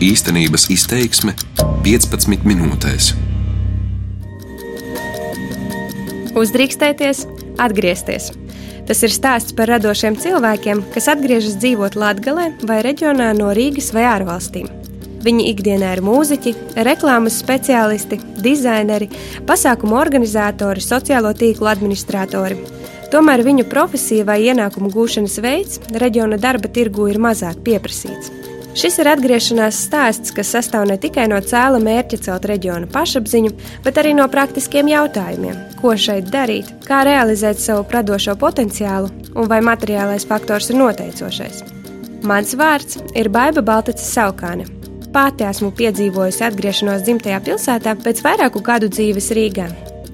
[0.00, 1.34] Īstenības izteiksme
[1.84, 3.10] 15 minūtēs.
[6.40, 7.26] Uzdrīkstēties,
[7.60, 8.30] atgriezties.
[8.88, 14.06] Tas ir stāsts par radošiem cilvēkiem, kas atgriežas dzīvot Latvijā vai reģionā no Rīgas vai
[14.08, 14.72] ārvalstīm.
[15.20, 16.54] Viņi ikdienā ir mūziķi,
[16.88, 19.10] reklāmas speciālisti, dizaineri,
[19.44, 22.56] pasākumu organizatori, sociālo tīklu administratori.
[23.12, 28.48] Tomēr viņu profesija vai ienākumu gūšanas veids reģiona darba tirgu ir mazāk pieprasīts.
[28.70, 33.50] Šis ir atgriešanās stāsts, kas sastāv ne tikai no cēla mērķa celt reģiona pašapziņu,
[33.82, 39.58] bet arī no praktiskiem jautājumiem, ko šeit darīt, kā realizēt savu radošo potenciālu un vai
[39.66, 41.64] materiālais faktors ir noteicošais.
[42.22, 44.68] Mans vārds ir Baiva Baltacis Saukāne.
[45.10, 49.66] Pati esmu piedzīvojusi atgriešanos dzimtajā pilsētā pēc vairāku gadu dzīves Rīgā.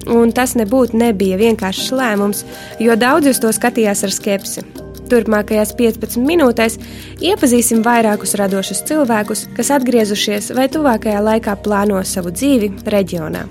[0.09, 2.45] Un tas nebūtu nebija vienkāršs lēmums,
[2.81, 4.65] jo daudzi uz to skatījās ar skepsi.
[5.11, 6.77] Turpmākajās 15 minūtēs
[7.23, 13.45] iepazīsim vairākus radošus cilvēkus, kas atgriezušies vai tuvākajā laikā plāno savu dzīvi reģionā.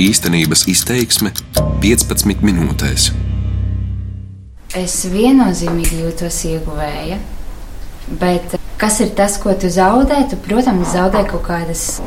[0.00, 1.34] Īstenības izteiksme
[1.82, 3.10] 15 minūtēs.
[4.78, 7.18] Es viennozīmīgi jūtos ieguvēja,
[8.20, 10.22] bet Kas ir tas, ko tu zaudē?
[10.30, 11.98] Tu, protams, zaudē kaut kādas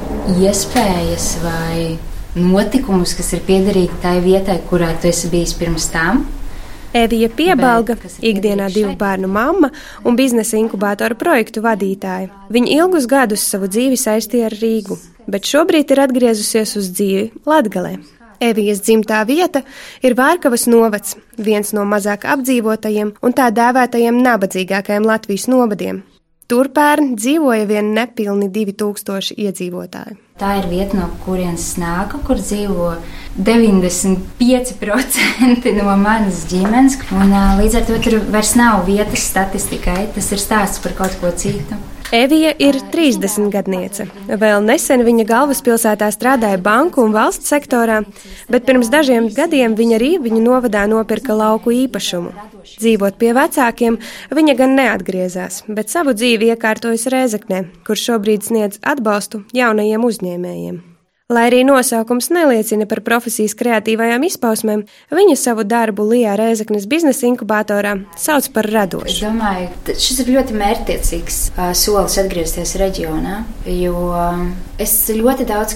[0.42, 2.00] iespējas vai
[2.34, 6.24] notikumus, kas ir piederīgi tai vietai, kurā tu esi bijis pirms tam.
[6.94, 9.72] Evija Piebalga, ikdienā divu bērnu mamma
[10.06, 12.30] un biznesa inkubātora projektu vadītāja.
[12.54, 17.96] Viņa ilgus gadus savu dzīvi saistīja ar Rīgu, bet šobrīd ir atgriezusies uz dzīvi Latgalē.
[18.44, 19.64] Evijas dzimtā vieta
[20.06, 26.04] ir Vārkavas novads, viens no mazāk apdzīvotajiem un tā dēvētajiem nabadzīgākajiem Latvijas novadiem.
[26.54, 30.20] Tur pērn dzīvoja vien nepilni 2000 iedzīvotāji.
[30.38, 32.92] Tā ir vieta, no kurienes nāku, kur dzīvo
[33.42, 37.00] 95% no manas ģimenes.
[37.10, 40.14] Un, līdz ar to tur vairs nav vietas statistikai.
[40.14, 41.74] Tas ir stāsts par kaut ko citu.
[42.14, 44.06] Evija ir 30 gadniece.
[44.28, 48.04] Vēl nesen viņa galvaspilsētā strādāja banku un valsts sektorā,
[48.54, 52.30] bet pirms dažiem gadiem viņa arī viņu novadā nopirka lauku īpašumu.
[52.78, 53.98] Dzīvot pie vecākiem,
[54.30, 60.82] viņa gan neatgriezās, bet savu dzīvi iekārtojas Rēzaknē, kur šobrīd sniedz atbalstu jaunajiem uzņēmējiem.
[61.32, 64.82] Lai arī nosaukums neliecina par profesijas kreatīvajām izpausmēm,
[65.16, 69.08] viņa savu darbu Lijā Rēzaknes biznesa inkubatorā sauc par radošu.
[69.08, 69.70] Es domāju,
[70.04, 71.38] šis ir ļoti mērķtiecīgs
[71.80, 73.38] solis atgriezties reģionā,
[73.72, 73.96] jo
[74.82, 75.76] es ļoti daudz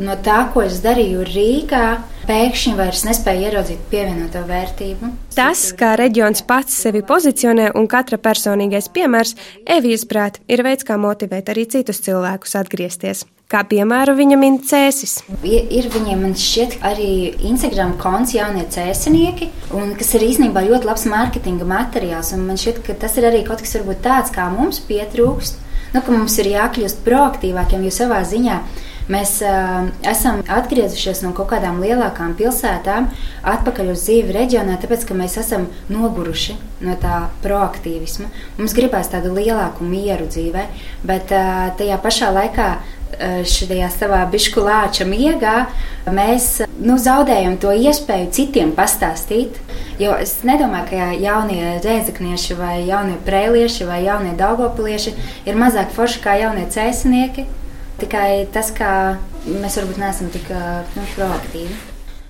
[0.00, 1.84] no tā, ko es darīju Rīgā,
[2.28, 5.10] pēkšņi vairs nespēja ieraudzīt pievienoto vērtību.
[5.34, 9.34] Tas, kā reģions pats sevi pozicionē un katra personīgais piemērs,
[9.66, 13.26] Evijas prāt, ir veids, kā motivēt arī citus cilvēkus atgriezties.
[13.50, 15.16] Kā piemēru viņa min cēsis.
[15.42, 17.08] Ir viņiem, man šķiet, arī
[17.48, 22.30] Instagram konts jaunie cēsinieki, un kas ir īstenībā ļoti labs mārketinga materiāls.
[22.38, 23.74] Man šķiet, ka tas ir arī kaut kas
[24.04, 25.58] tāds, kā mums pietrūkst.
[25.90, 28.60] Nu, ka mums ir jākļūst proaktīvākiem, jo savā ziņā
[29.10, 33.10] mēs uh, esam atgriezušies no kaut kādām lielākām pilsētām,
[33.54, 36.56] atpakaļ uz dzīvi reģionā, tāpēc ka mēs esam noguruši
[36.86, 38.30] no tā proaktīvisma.
[38.60, 40.64] Mums gribās tādu lielāku mieru dzīvē,
[41.06, 42.70] bet uh, tajā pašā laikā
[43.20, 45.66] šajā savā bišu lāča miegā,
[46.10, 49.58] mēs nu, zaudējam to iespēju citiem pastāstīt.
[50.00, 56.22] Jo es nedomāju, ka jaunie rēzaknieši, vai jaunie prēlieši, vai jaunie daugoplieši ir mazāk forši
[56.24, 57.46] kā jaunie cēsinieki.
[58.00, 58.90] Tikai tas, ka
[59.46, 61.80] mēs varbūt neesam tik nu, proaktīvi.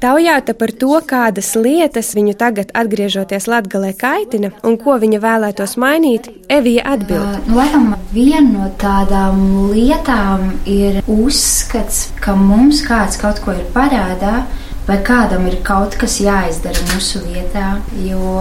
[0.00, 6.30] Taujāta par to, kādas lietas viņu tagad atgriežoties Latgalē kaitina un ko viņa vēlētos mainīt,
[6.48, 7.34] Evija atbild.
[7.42, 9.42] Uh, laikam viena no tādām
[9.74, 14.46] lietām ir uzskats, ka mums kāds kaut ko ir parādā,
[14.90, 18.40] vai kādam ir kaut kas jāizdara mūsu vietā, jo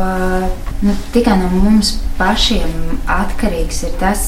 [0.81, 2.71] nu, tikai no mums pašiem
[3.09, 4.23] atkarīgs ir tas,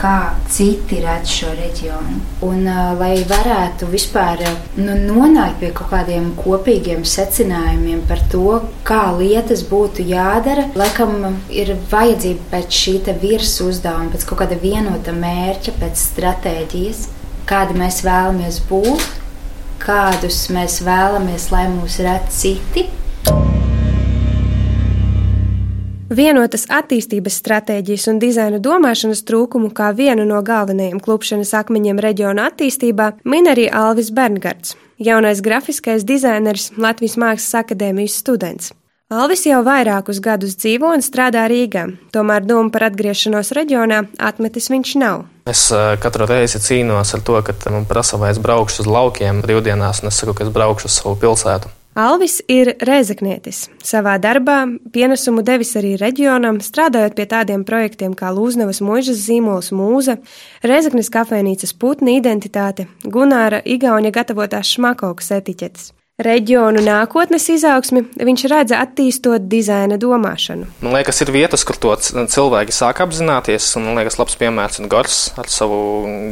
[0.00, 0.14] kā
[0.50, 2.18] citi redz šo reģionu.
[2.46, 2.66] Un,
[2.98, 4.42] lai varētu vispār
[4.80, 11.76] nu, nonākt pie kaut kādiem kopīgiem secinājumiem par to, kā lietas būtu jādara, laikam ir
[11.92, 17.06] vajadzība pēc šī virsmas uzdevuma, pēc kaut kāda vienota mērķa, pēc stratēģijas,
[17.50, 19.19] kāda mēs vēlamies būt
[19.90, 22.86] kādus mēs vēlamies, lai mūs redz citi.
[26.10, 33.12] Vienotas attīstības stratēģijas un dizaina domāšanas trūkumu kā vienu no galvenajiem klupšanas akmeņiem reģiona attīstībā
[33.30, 38.74] min arī Alvis Berngards, jaunais grafiskais dizainers Latvijas Mākslas akadēmijas students.
[39.10, 41.80] Alvis jau vairākus gadus dzīvo un strādā Rīgā,
[42.14, 45.24] tomēr domu par atgriešanos reģionā atmetis viņš nav.
[45.50, 49.42] Es uh, katru reizi cīnos ar to, ka man prasa, vai es braukšu uz laukiem
[49.42, 51.74] brīvdienās, un es saku, ka es braukšu uz savu pilsētu.
[51.98, 53.64] Alvis ir rēzaknietis.
[53.82, 54.60] Savā darbā
[54.94, 60.20] pienesumu devis arī reģionam, strādājot pie tādiem projektiem kā Lūznavas mūžas zīmols Mūza,
[60.62, 65.96] Rēzaknes kafejnīcas putni identitāte, Gunāra Igauņa gatavotās šmakokas etiķetes.
[66.20, 70.66] Reģionu nākotnes izaugsmi viņš redz attīstot dizaina domāšanu.
[70.84, 74.90] Man liekas, ir vietas, kur to cilvēki sāk apzināties, un man liekas, labs piemērs ir
[74.92, 75.80] Gors ar savu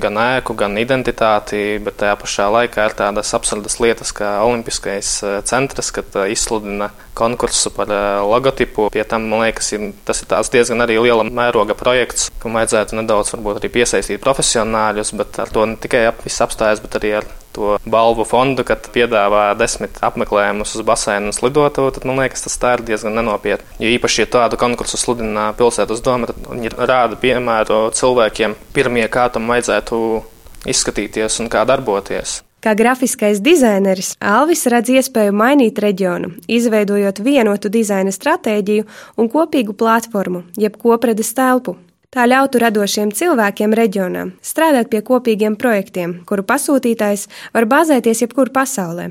[0.02, 5.38] gan ēku, gan identitāti, bet tajā pašā laikā ir tādas absurdas lietas kā Olimpiskais eh,
[5.48, 8.90] centrs, kad eh, izsludina konkursu par eh, logotipu.
[8.92, 13.32] Pie tam, man liekas, ir, tas ir diezgan arī liela mēroga projekts, kam vajadzētu nedaudz
[13.38, 17.76] varbūt arī piesaistīt profesionāļus, bet ar to ne tikai ap, apstājas, bet arī ar to
[17.90, 22.76] balvu fondu, kad piedāvā desmit apmeklējumus uz baseinu un slidotu, tad man liekas, tas tā
[22.78, 23.66] ir diezgan nenopietni.
[23.82, 29.26] Jo īpaši, ja tādu konkursu sludina pilsētas doma, tad viņi rāda piemēru cilvēkiem, pirmie, kā
[29.34, 30.02] tam vajadzētu
[30.68, 32.42] izskatīties un kā darboties.
[32.58, 38.86] Kā grafiskais dizaineris, Alvis redz iespēju mainīt reģionu, izveidojot vienotu dizaina stratēģiju
[39.22, 41.76] un kopīgu platformu, jeb kopredes telpu,
[42.18, 49.04] Tā ļautu radošiem cilvēkiem reģionā strādāt pie kopīgiem projektiem, kuru pasūtītājs var bāzēties jebkur pasaulē.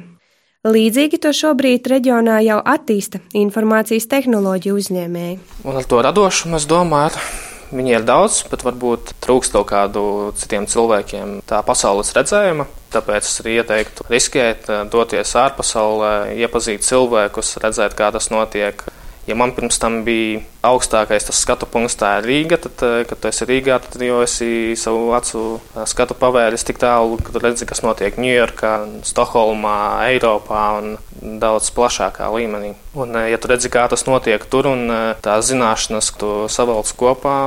[0.68, 5.38] Līdzīgi to šobrīd reģionā jau attīsta informācijas tehnoloģiju uzņēmēji.
[5.64, 7.24] Un ar to radošumu es domāju,
[7.72, 10.04] viņi ir daudz, bet varbūt trūkst kaut kādu
[10.36, 12.68] citiem cilvēkiem tā pasaules redzējuma.
[12.92, 18.84] Tāpēc es arī ieteiktu riskēt, doties ārpasaulē, iepazīt cilvēkus, redzēt, kā tas notiek.
[19.32, 22.60] Ja man pirms tam bija augstākais skatu punkts, tā ir Rīga.
[22.62, 26.80] Tad, eh, kad tu esi Rīgā, tad jau esi savu acu eh, skatu pavēris tik
[26.82, 28.74] tālu, ka tu redzi, kas notiek Ņujorkā,
[29.08, 29.78] Stokholmā,
[30.12, 30.98] Eiropā un
[31.42, 32.74] daudz plašākā līmenī.
[32.96, 34.88] Un, eh, ja tu redzi, kā tas notiek tur, un
[35.22, 37.38] tās zināšanas, tu savalc kopā,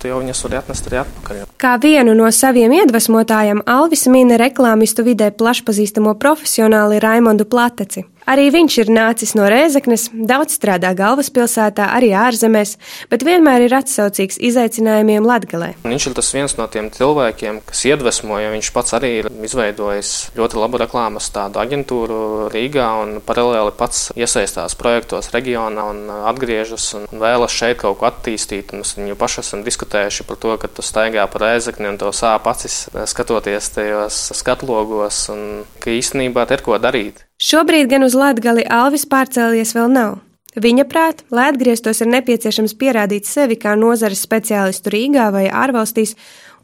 [0.00, 1.46] tu jau viņas vari atnest arī atpakaļ.
[1.58, 8.04] Kā vienu no saviem iedvesmotājiem, Alvis mina reklāmistu vidē plašpazīstamo profesionāli Raimondu Plateci.
[8.26, 13.74] Arī viņš ir nācis no Rēzeknes, daudz strādā galvaspilsētā, arī ārzemēs iespējas, bet vienmēr ir
[13.76, 15.74] atsaucīgs izaicinājumiem Latgalē.
[15.84, 18.52] Viņš ir tas viens no tiem cilvēkiem, kas iedvesmoja.
[18.54, 24.76] Viņš pats arī ir izveidojis ļoti labu reklāmas tādu aģentūru Rīgā un paralēli pats iesaistās
[24.78, 28.74] projektos reģionā un atgriežas un vēlas šeit kaut ko attīstīt.
[28.76, 32.48] Mēs viņu paši esam diskutējuši par to, ka tu staigā pa rēzekni un to sāp
[32.50, 37.24] acis skatoties tajos skatlogos un ka īstenībā te ir ko darīt.
[37.42, 40.14] Šobrīd gan uz Latgali Alvis pārcēlies vēl nav.
[40.56, 46.14] Viņa prāt, lai atgrieztos, ir nepieciešams pierādīt sevi kā nozares speciālistu Rīgā vai ārvalstīs,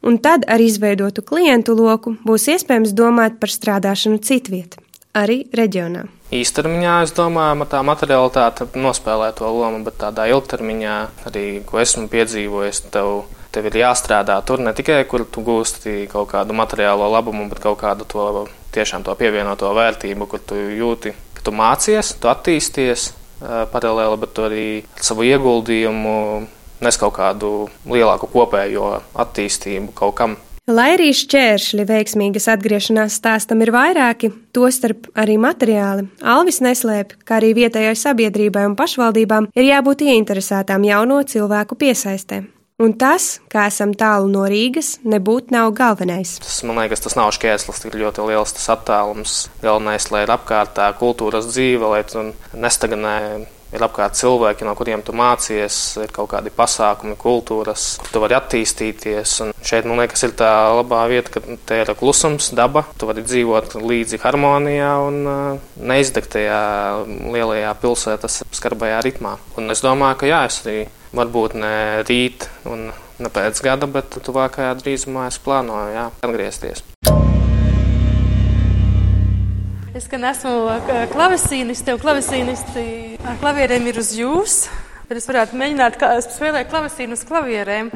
[0.01, 4.79] un tad ar izveidotu klientu loku būs iespējams domāt par strādāšanu citviet,
[5.13, 6.07] arī reģionā.
[6.33, 10.97] Īstermiņā es domāju, tā materiālitāte nospēlē to lomu, bet tādā ilgtermiņā
[11.29, 16.33] arī, ko esmu piedzīvojis, tev, tev ir jāstrādā tur ne tikai, kur tu gūsti kaut
[16.33, 21.45] kādu materiālo labumu, bet kaut kādu to tiešām to pievienoto vērtību, kur tu jūti, ka
[21.45, 23.11] tu mācies, tu attīsties,
[23.71, 24.67] paralēli, bet arī
[25.01, 26.17] savu ieguldījumu
[26.83, 27.51] nes kaut kādu
[27.89, 30.35] lielāku kopējo attīstību kaut kam.
[30.71, 37.51] Lai arī šķēršļi veiksmīgas atgriešanās stāstam ir vairāki, tostarp arī materiāli, Alvis neslēp, ka arī
[37.57, 42.45] vietējai sabiedrībai un pašvaldībām ir jābūt ieinteresētām jauno cilvēku piesaistē.
[42.83, 46.35] Un tas, kā esam tālu no Rīgas, nebūtu nav galvenais.
[46.43, 49.35] Tas, man liekas, tas nav šķērslis, tik ļoti liels tas attālums.
[49.63, 52.25] Galvenais, lai ir apkārtā kultūras dzīve, lai tu
[52.59, 53.15] nestaganē
[53.73, 58.37] ir apkārt cilvēki, no kuriem tu mācies, ir kaut kādi pasākumi, kultūras, kur tu vari
[58.37, 59.35] attīstīties.
[59.45, 62.85] Un šeit, man liekas, ir tā labā vieta, ka te ir klusums, daba.
[62.99, 66.63] Tu vari dzīvot līdzi harmonijā un uh, neizdegt tajā
[67.07, 69.37] lielajā pilsētas skarbajā ritmā.
[69.57, 70.79] Un es domāju, ka jā, es arī
[71.13, 71.75] varbūt ne
[72.07, 76.85] rīt un ne pēc gada, bet tuvākajā drīzumā es plānoju jā, atgriezties.
[79.93, 80.51] Es gan esmu
[81.13, 82.83] klavesīniste, un klavesīnisti
[83.29, 84.55] ar klavierēm ir uz jūs,
[85.05, 87.91] bet es varētu mēģināt spēlēt klavesīnu uz klavierēm.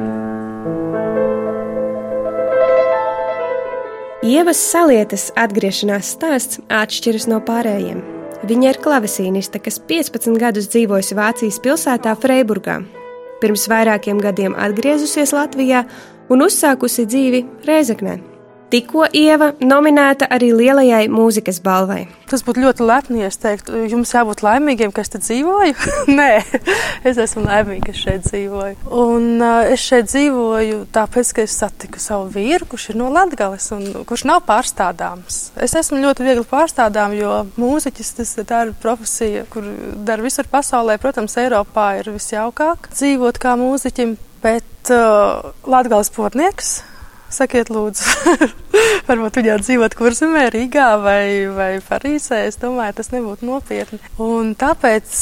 [4.27, 8.05] Ievas salietas atgriešanās stāsts atšķiras no pārējiem.
[8.45, 12.83] Viņa ir klavesīniste, kas 15 gadus dzīvojusi Vācijas pilsētā Freiburgā,
[13.41, 15.87] pirms vairākiem gadiem atgriezusies Latvijā
[16.29, 18.36] un uzsākusi dzīvi Rēzeknē.
[18.67, 22.01] Tikko Ieva nominēta arī lielajai mūzikas balvai.
[22.27, 25.75] Tas būtu ļoti lepni, ja es teiktu, jums jābūt laimīgiem, ka es te dzīvoju.
[26.17, 26.31] Nē,
[27.07, 28.89] es esmu laimīga, ka šeit dzīvoju.
[28.91, 33.69] Un uh, es šeit dzīvoju tāpēc, ka es satiku savu vīru, kurš ir no Latgales
[33.71, 35.39] un kurš nav pārstādāms.
[35.63, 39.63] Es esmu ļoti viegli pārstādām, jo mūziķis tas ir profesija, kur
[40.03, 40.99] dara visur pasaulē.
[40.99, 46.81] Protams, Eiropā ir visjaukāk dzīvot kā mūziķim, bet uh, Latgales pornieks
[47.33, 48.35] sakiet, lūdzu,
[49.09, 52.45] varbūt viņā dzīvot kurzemē, Rīgā vai, vai Parīzē.
[52.49, 53.99] Es domāju, tas nebūtu nopietni.
[54.21, 55.13] Un tāpēc,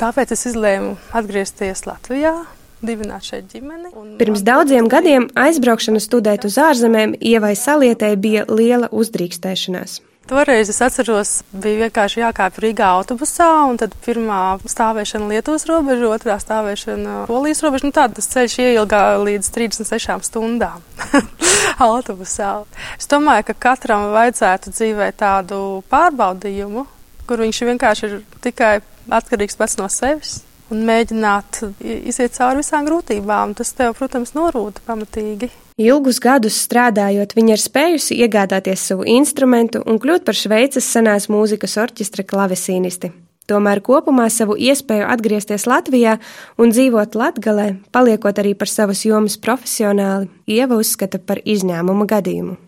[0.00, 2.34] tāpēc es izlēmu atgriezties Latvijā.
[2.78, 3.90] Dibināt šeit ģimeni.
[4.20, 9.98] Pirms daudziem gadiem aizbraukšana studēt uz ārzemēm Ievai Salietē bija liela uzdrīkstēšanās.
[10.28, 16.36] Toreiz es atceros, bija vienkārši jākāpj Rīgā autobusā, un tad pirmā stāvēšana Lietuvas robeža, otrā
[16.42, 17.88] stāvēšana Polijas robeža.
[17.88, 20.84] Nu, tāda tas ceļš ieilgā līdz 36 stundām
[21.88, 22.50] autobusā.
[22.98, 26.84] Es domāju, ka katram vajadzētu dzīvē tādu pārbaudījumu,
[27.24, 28.74] kur viņš vienkārši ir tikai
[29.08, 33.54] atkarīgs pats no sevis un mēģināt iziet cauri visām grūtībām.
[33.58, 35.50] Tas tev, protams, norūda pamatīgi.
[35.78, 41.78] Ilgus gadus strādājot, viņa ir spējusi iegādāties savu instrumentu un kļūt par Šveices senās mūzikas
[41.78, 43.12] orķestra klavesīnisti.
[43.48, 46.18] Tomēr kopumā savu iespēju atgriezties Latvijā
[46.60, 52.58] un dzīvot Latgalē, paliekot arī par savas jomas profesionāli, Ieva uzskata par izņēmuma gadījumu.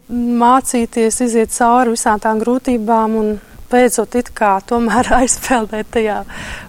[0.40, 3.30] Mācīties, iziet cauri visām tām grūtībām un
[3.71, 6.21] beidzot it kā tomēr aizpeldēt tajā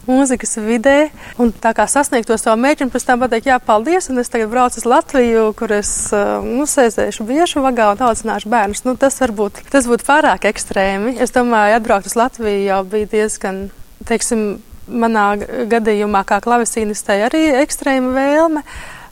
[0.07, 0.97] mūzikas vidē
[1.41, 4.49] un tā kā sasniegt to savu un pēc tam pateikt, jā, paldies, un es tagad
[4.51, 8.83] braucu uz Latviju, kur es, uh, nu, sēzēšu biešu vagā un audzināšu bērnus.
[8.87, 11.17] Nu, tas varbūt, tas būtu pārāk ekstrēmi.
[11.21, 13.63] Es domāju, atbraukt uz Latviju jau bija diezgan,
[14.07, 15.27] teiksim, manā
[15.71, 18.65] gadījumā kā klavesīnistei arī ekstrēma vēlme.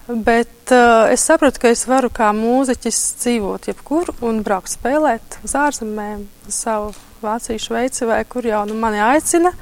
[0.10, 5.54] Bet uh, es sapratu, ka es varu kā mūziķis dzīvot jebkur un braukt spēlēt uz
[5.54, 9.54] ārzemēm, uz savu Vāciju, Šveici vai kur jau nu mani aicina.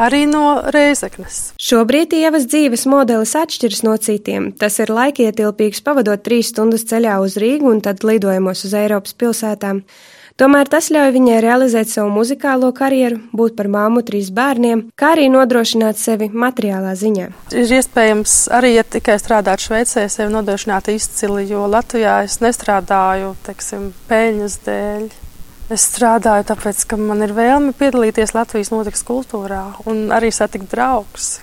[0.00, 1.50] Arī no Reizeknas.
[1.60, 4.48] Šobrīd ievas dzīves modelis atšķiras no citiem.
[4.56, 9.82] Tas ir laikietilpīgs pavadot trīs stundas ceļā uz Rīgu un tad lidojumos uz Eiropas pilsētām.
[10.40, 15.26] Tomēr tas ļauj viņai realizēt savu muzikālo karjeru, būt par māmu trīs bērniem, kā arī
[15.28, 17.26] nodrošināt sevi materiālā ziņā.
[17.52, 23.90] Ir iespējams arī, ja tikai strādāt Šveicē, sevi nodrošināt izcili, jo Latvijā es nestrādāju, teiksim,
[24.08, 25.10] peļņas dēļ.
[25.70, 31.36] Es strādāju, tāpēc, ka man ir vēlme piedalīties Latvijas notiks kultūrā un arī satikt draugus.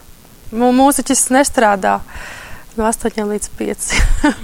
[0.51, 2.01] Mūziķis nestrādā
[2.75, 3.85] no 8 līdz 5.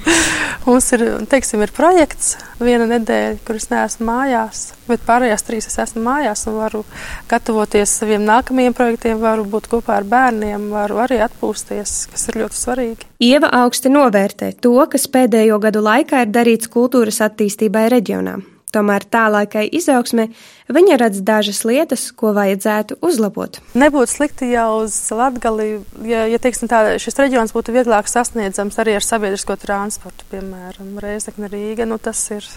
[0.65, 5.75] Mums ir, teiksim, ir projekts viena nedēļa, kur es neesmu mājās, bet pārējās trīs es
[5.83, 6.85] esmu mājās un varu
[7.31, 12.61] gatavoties saviem nākamajiem projektiem, varu būt kopā ar bērniem, varu arī atpūsties, kas ir ļoti
[12.61, 13.11] svarīgi.
[13.27, 18.39] Ieva augsti novērtē to, kas pēdējo gadu laikā ir darīts kultūras attīstībai reģionā.
[18.73, 20.27] Tomēr tālākai izaugsmē
[20.73, 23.59] viņa redz dažas lietas, ko vajadzētu uzlabot.
[23.77, 28.95] Nebūtu slikti jau uz Latgali, ja, ja teiksim, tā, šis reģions būtu vieglāk sasniedzams arī
[28.97, 31.85] ar sabiedrisko transportu, piemēram, Reizekne Rīga.
[31.89, 32.47] Nu, tas ir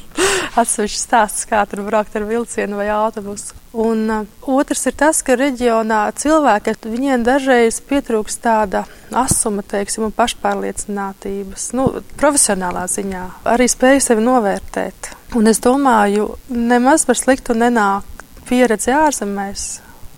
[0.60, 3.56] atsevišķs stāsts, kā tur braukt ar vilcienu vai autobusu.
[3.78, 10.16] Un uh, otrs ir tas, ka reģionā cilvēki, viņiem dažreiz pietrūks tāda asuma, teiksim, un
[10.16, 15.17] pašpārliecinātības, nu, profesionālā ziņā, arī spēju sevi novērtēt.
[15.36, 18.06] Un es domāju, nemaz par sliktu nenāk
[18.48, 19.64] pieredze ārzemēs,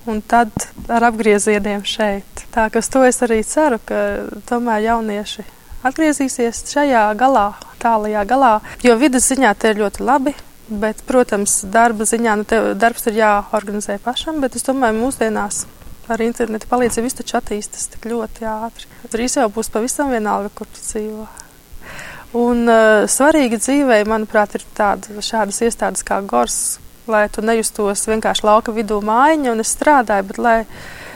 [0.07, 0.52] un tad
[0.87, 2.45] ar apgriezieniem šeit.
[2.55, 3.99] Tā ka uz to es arī ceru, ka
[4.47, 5.47] tomēr jaunieši
[5.87, 7.49] atgriezīsies šajā galā,
[7.83, 8.52] tālajā galā,
[8.87, 10.37] jo vidas ziņā te ir ļoti labi.
[10.71, 12.47] Bet, protams, darba ziņā nu,
[12.79, 15.64] darbs ir jāorganizē pašam, bet es domāju, mūsdienās
[16.07, 18.87] ar internetu palīdzību viss taču attīstās tik ļoti ātri.
[19.11, 21.26] Drīz jau būs pavisam vienalga, kur tu dzīvo.
[22.37, 26.79] Un uh, svarīgi dzīvē, manuprāt, ir tāda, šādas iestādes kā Gors,
[27.11, 30.57] lai tu nejustos vienkārši lauka vidū mājiņa, un es strādāju, bet lai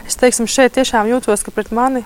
[0.09, 2.03] es, teiksim, šeit tiešām jūtos, ka pret mani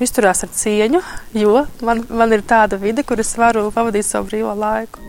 [0.00, 1.02] izturās ar cieņu,
[1.36, 5.04] jo man, man ir tāda vide, kur es varu pavadīt savu brīvo laiku.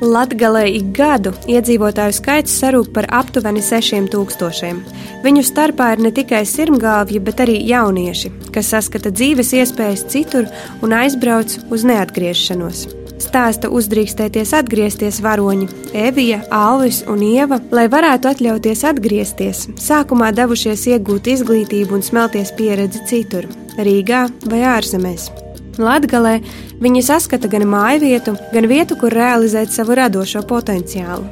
[0.00, 4.82] Latgalē ik gadu iedzīvotāju skaits sarūk par aptuveni 6000.
[5.24, 10.50] Viņu starpā ir ne tikai sirmgalvji, bet arī jaunieši, kas saskata dzīves iespējas citur
[10.84, 12.84] un aizbrauc uz neatgriešanos.
[13.16, 21.32] Stāsta uzdrīkstēties atgriezties varoņi Evija, Alvis un Ieva, lai varētu atļauties atgriezties, sākumā devušies iegūt
[21.38, 23.48] izglītību un smelties pieredzi citur,
[23.80, 25.30] Rīgā vai ārzemēs.
[25.78, 26.38] Latgalē
[26.80, 31.28] viņi saskata gan māju vietu, gan vietu, kur realizēt savu radošo potenciālu.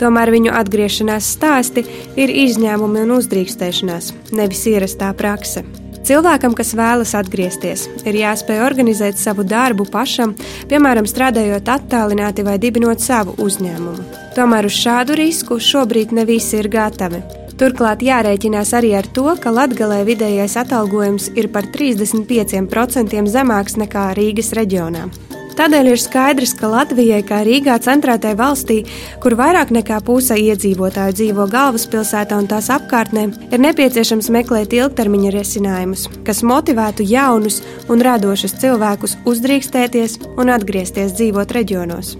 [0.00, 1.84] Tomēr viņu atgriešanās stāsti
[2.18, 5.62] ir izņēmumi un uzdrīkstēšanās, nevis ierastā prakse.
[6.04, 10.34] Cilvēkam, kas vēlas atgriezties, ir jāspēj organizēt savu darbu pašam,
[10.68, 14.04] piemēram, strādājot attālināti vai dibinot savu uzņēmumu.
[14.36, 17.43] Tomēr uz šādu risku šobrīd ne visi ir gatavi.
[17.54, 24.50] Turklāt jārēķinās arī ar to, ka Latvijā vidējais atalgojums ir par 35% zemāks nekā Rīgas
[24.58, 25.06] reģionā.
[25.54, 28.80] Tādēļ ir skaidrs, ka Latvijai, kā Rīgā centrētai valstī,
[29.22, 36.08] kur vairāk nekā puse iedzīvotāju dzīvo galvaspilsētā un tās apkārtnē, ir nepieciešams meklēt ilgtermiņa risinājumus,
[36.26, 42.16] kas motivētu jaunus un radošus cilvēkus uzdrīkstēties un atgriezties dzīvot reģionos.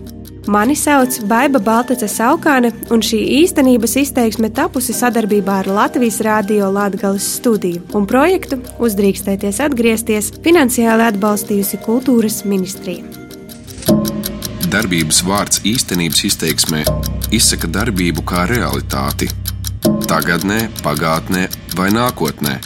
[0.46, 7.24] Mani sauc Baiva Baltace Saukāne, un šī īstenības izteiksme tapusi sadarbībā ar Latvijas Rādio Latvijas
[7.38, 13.06] studiju un projektu Uzdrīkstēties atgriezties finansiāli atbalstījusi Kultūras ministrija.
[14.68, 16.84] Darbības vārds īstenības izteiksmē
[17.32, 19.30] izsaka darbību kā realitāti.
[20.04, 21.48] Tagatnē, pagātnē
[21.78, 22.58] vai nākotnē,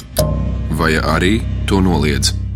[0.74, 1.36] vai arī
[1.70, 2.47] to noliedz.